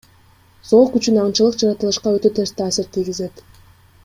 Зоок 0.69 0.95
үчүн 0.99 1.19
аңчылык 1.25 1.59
жаратылышка 1.65 2.17
өтө 2.17 2.35
терс 2.39 2.57
таасир 2.63 2.93
тийгизет. 2.97 3.49